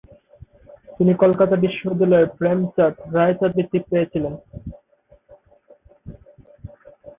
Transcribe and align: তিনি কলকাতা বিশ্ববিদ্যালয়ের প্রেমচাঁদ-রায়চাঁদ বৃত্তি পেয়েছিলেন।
তিনি 0.95 1.11
কলকাতা 1.23 1.55
বিশ্ববিদ্যালয়ের 1.65 2.31
প্রেমচাঁদ-রায়চাঁদ 2.37 3.51
বৃত্তি 3.55 3.79
পেয়েছিলেন। 3.89 4.33